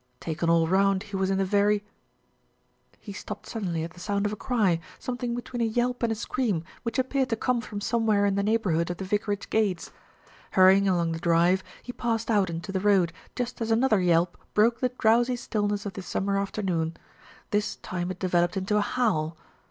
Taken 0.19 0.49
all 0.49 0.65
round 0.67 1.03
he 1.03 1.15
was 1.15 1.29
in 1.29 1.37
the 1.37 1.45
very 1.45 1.85
He 2.99 3.13
stopped 3.13 3.45
suddenly 3.45 3.83
at 3.83 3.91
the 3.93 3.99
sound 3.99 4.25
of 4.25 4.33
a 4.33 4.35
cry, 4.35 4.79
some 4.97 5.15
thing 5.15 5.35
between 5.35 5.61
a 5.61 5.65
yelp 5.65 6.01
and 6.01 6.11
a 6.11 6.15
scream, 6.15 6.63
which 6.81 6.97
appeared 6.97 7.29
to 7.29 7.35
come 7.35 7.61
from 7.61 7.81
somewhere 7.81 8.25
in 8.25 8.33
the 8.33 8.41
neighbourhood 8.41 8.89
of 8.89 8.97
the 8.97 9.05
vicarage 9.05 9.51
gates. 9.51 9.91
Hurrying 10.53 10.87
along 10.87 11.11
the 11.11 11.19
drive, 11.19 11.63
he 11.83 11.93
passed 11.93 12.31
out 12.31 12.49
into 12.49 12.71
the 12.71 12.79
road, 12.79 13.13
just 13.35 13.61
as 13.61 13.69
another 13.69 14.01
yelp 14.01 14.39
broke 14.55 14.79
the 14.79 14.89
drowsy 14.89 15.35
stillness 15.35 15.85
of 15.85 15.93
the 15.93 16.01
summer 16.01 16.39
afternoon. 16.39 16.97
This 17.51 17.75
time 17.75 18.09
it 18.09 18.17
developed 18.17 18.57
inta 18.57 18.77
a 18.77 18.81
howl. 18.81 19.37